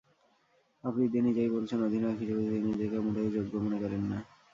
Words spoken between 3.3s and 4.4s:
যোগ্য মনে করেন না।